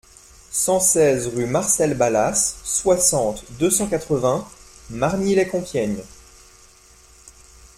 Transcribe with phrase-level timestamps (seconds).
[0.49, 4.47] cent seize rue Marcel Balasse, soixante, deux cent quatre-vingts,
[4.89, 6.01] Margny-lès-Compiègne